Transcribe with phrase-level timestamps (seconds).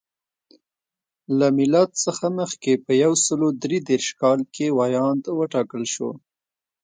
[1.37, 6.09] له میلاد څخه مخکې په یو سل درې دېرش کال کې ویاند وټاکل شو.